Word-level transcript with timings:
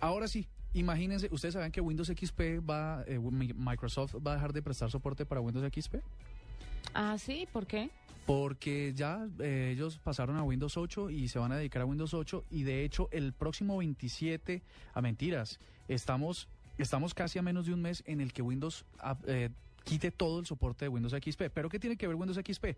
Ahora 0.00 0.28
sí, 0.28 0.46
imagínense, 0.72 1.28
¿ustedes 1.30 1.54
saben 1.54 1.72
que 1.72 1.80
Windows 1.80 2.08
XP 2.08 2.60
va, 2.68 3.04
eh, 3.06 3.18
Microsoft 3.18 4.16
va 4.16 4.32
a 4.32 4.34
dejar 4.34 4.52
de 4.52 4.62
prestar 4.62 4.90
soporte 4.90 5.24
para 5.24 5.40
Windows 5.40 5.66
XP? 5.72 5.96
Ah, 6.92 7.16
sí, 7.18 7.48
¿por 7.52 7.66
qué? 7.66 7.90
Porque 8.26 8.92
ya 8.94 9.26
eh, 9.40 9.72
ellos 9.74 9.98
pasaron 9.98 10.36
a 10.36 10.42
Windows 10.42 10.76
8 10.76 11.10
y 11.10 11.28
se 11.28 11.38
van 11.38 11.52
a 11.52 11.56
dedicar 11.56 11.82
a 11.82 11.84
Windows 11.84 12.14
8 12.14 12.44
y 12.50 12.62
de 12.62 12.84
hecho 12.84 13.08
el 13.12 13.32
próximo 13.32 13.78
27, 13.78 14.62
a 14.94 15.00
mentiras, 15.02 15.58
estamos, 15.88 16.48
estamos 16.78 17.12
casi 17.12 17.38
a 17.38 17.42
menos 17.42 17.66
de 17.66 17.74
un 17.74 17.82
mes 17.82 18.02
en 18.06 18.20
el 18.20 18.32
que 18.32 18.42
Windows 18.42 18.84
ah, 18.98 19.18
eh, 19.26 19.50
quite 19.84 20.10
todo 20.10 20.40
el 20.40 20.46
soporte 20.46 20.86
de 20.86 20.88
Windows 20.88 21.12
XP. 21.12 21.42
¿Pero 21.52 21.68
qué 21.68 21.78
tiene 21.78 21.96
que 21.96 22.06
ver 22.06 22.16
Windows 22.16 22.38
XP? 22.38 22.76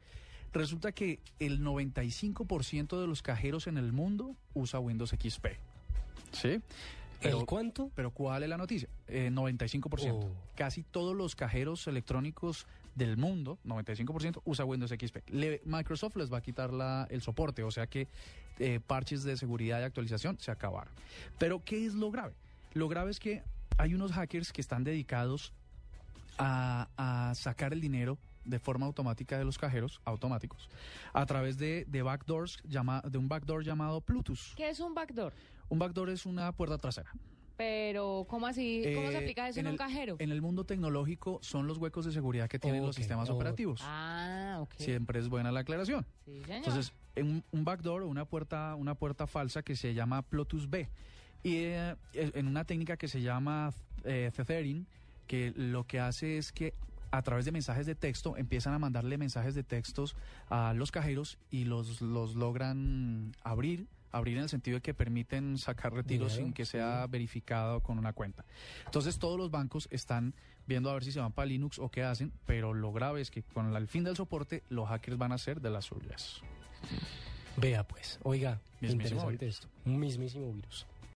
Resulta 0.52 0.93
que 0.93 1.21
el 1.38 1.60
95% 1.60 3.01
de 3.01 3.07
los 3.07 3.23
cajeros 3.23 3.66
en 3.66 3.79
el 3.79 3.93
mundo 3.93 4.37
usa 4.55 4.80
Windows 4.80 5.10
XP. 5.10 5.46
¿Sí? 6.33 6.60
¿El 7.23 7.47
cuánto? 7.47 7.91
Pero 7.95 8.11
¿cuál 8.11 8.43
es 8.43 8.48
la 8.48 8.56
noticia? 8.56 8.88
Eh, 9.09 9.30
95%. 9.33 10.12
Oh. 10.12 10.30
Casi 10.54 10.82
todos 10.82 11.15
los 11.16 11.35
cajeros 11.37 11.87
electrónicos 11.87 12.66
del 12.95 13.16
mundo, 13.16 13.59
95%, 13.65 14.41
usa 14.45 14.65
Windows 14.65 14.91
XP. 14.91 15.18
Le- 15.30 15.60
Microsoft 15.65 16.16
les 16.16 16.32
va 16.32 16.38
a 16.38 16.41
quitar 16.43 16.73
la- 16.73 17.07
el 17.10 17.21
soporte, 17.23 17.63
o 17.63 17.71
sea 17.71 17.87
que 17.87 18.09
eh, 18.59 18.80
parches 18.87 19.23
de 19.23 19.37
seguridad 19.37 19.80
y 19.80 19.85
actualización 19.85 20.38
se 20.41 20.51
acabaron. 20.51 20.93
Pero 21.38 21.63
¿qué 21.65 21.85
es 21.87 21.95
lo 21.95 22.10
grave? 22.10 22.32
Lo 22.73 22.88
grave 22.88 23.10
es 23.10 23.21
que 23.21 23.43
hay 23.76 23.95
unos 23.95 24.13
hackers 24.13 24.51
que 24.52 24.63
están 24.63 24.82
dedicados 24.85 25.52
a, 26.38 26.88
a 26.96 27.35
sacar 27.35 27.73
el 27.73 27.80
dinero 27.80 28.19
de 28.47 28.59
forma 28.59 28.87
automática 28.87 29.39
de 29.39 29.45
los 29.45 29.59
cajeros 29.59 30.01
automáticos 30.05 30.69
a 31.13 31.27
través 31.27 31.59
de, 31.59 31.85
de 31.87 32.02
backdoors 32.02 32.59
llama, 32.65 33.03
de 33.03 33.19
un 33.19 33.29
backdoor 33.29 33.65
llamado 33.65 34.01
Bluetooth. 34.07 34.55
¿Qué 34.57 34.69
es 34.71 34.80
un 34.80 34.95
backdoor? 34.95 35.33
Un 35.69 35.79
backdoor 35.79 36.11
es 36.11 36.25
una 36.27 36.53
puerta 36.53 36.79
trasera. 36.79 37.13
Pero, 37.57 38.27
¿cómo 38.29 38.47
así? 38.47 38.83
¿Cómo 38.95 39.09
se 39.09 39.15
Eh, 39.15 39.16
aplica 39.16 39.49
eso 39.49 39.61
en, 39.61 39.66
un 39.66 39.73
el, 39.73 39.79
cajero? 39.79 40.16
En 40.19 40.30
el 40.30 40.43
mundo 40.43 40.65
tecnológico 40.65 41.38
son 41.43 41.66
los 41.66 41.79
huecos 41.79 42.05
de 42.05 42.13
seguridad 42.13 42.49
que 42.49 42.59
tienen 42.59 42.83
los 42.83 42.91
Ok, 42.95 42.99
sistemas 42.99 43.30
operativos. 43.30 43.80
Ah, 43.83 44.59
ok. 44.60 44.75
Siempre 44.77 45.19
es 45.21 45.29
buena 45.29 45.51
la 45.51 45.60
aclaración. 45.60 46.07
Sí, 46.27 46.33
señor. 46.43 46.51
Entonces, 46.59 46.93
en 47.15 47.27
un, 47.31 47.45
un 47.53 47.65
backdoor 47.65 48.03
o 48.03 48.09
una 48.09 48.27
puerta, 48.27 48.75
una 48.75 48.95
puerta 48.95 49.27
falsa 49.27 49.63
que 49.63 49.75
se 49.75 49.95
llama 49.95 50.21
Plotus 50.21 50.69
B. 50.69 50.87
Y 51.43 51.57
eh, 51.57 51.97
en 52.13 52.47
una 52.47 52.65
técnica 52.66 52.99
que 52.99 53.09
se 53.09 53.23
llama 53.23 53.71
eh, 54.05 54.31
Tethering, 54.37 54.87
que 55.27 55.55
lo 55.57 55.85
que 55.85 55.99
hace 55.99 56.37
es 56.37 56.53
que 56.53 56.75
a 57.10 57.23
través 57.23 57.45
de 57.45 57.52
mensajes 57.52 57.87
de 57.87 57.95
texto 57.95 58.37
empiezan 58.37 58.74
a 58.74 58.79
mandarle 58.79 59.18
mensajes 59.18 59.54
de 59.54 59.62
textos 59.62 60.16
a 60.49 60.74
los 60.74 60.90
cajeros 60.90 61.38
y 61.51 61.65
los, 61.65 62.01
los 62.01 62.35
logran 62.35 63.35
abrir. 63.43 63.87
Abrir 64.12 64.38
en 64.38 64.44
el 64.44 64.48
sentido 64.48 64.76
de 64.76 64.81
que 64.81 64.94
permiten 64.94 65.59
sacar 65.59 65.93
retiros 65.93 66.34
sin 66.34 66.54
que 66.54 66.65
sea 66.65 67.06
verificado 67.06 67.81
con 67.81 67.98
una 67.98 68.15
cuenta. 68.15 68.47
Entonces 68.87 69.19
todos 69.19 69.37
los 69.37 69.50
bancos 69.50 69.88
están 69.91 70.32
viendo 70.66 70.88
a 70.88 70.94
ver 70.94 71.04
si 71.04 71.12
se 71.12 71.21
van 71.21 71.32
para 71.32 71.47
Linux 71.47 71.78
o 71.78 71.91
qué 71.91 72.03
hacen, 72.03 72.32
pero 72.47 72.72
lo 72.72 72.93
grave 72.93 73.20
es 73.20 73.31
que 73.31 73.43
con 73.43 73.75
el 73.76 73.88
fin 73.88 74.04
del 74.04 74.16
soporte 74.16 74.62
los 74.70 74.88
hackers 74.88 75.19
van 75.19 75.32
a 75.32 75.34
hacer 75.34 75.60
de 75.60 75.69
las 75.69 75.86
suyas. 75.86 76.41
Vea 77.58 77.86
pues, 77.86 78.19
oiga, 78.22 78.60
Mismísimo 78.81 79.31
interesante 79.31 79.48
esto. 79.48 79.69
Un 79.84 79.98
mismísimo 79.98 80.52
virus. 80.52 80.86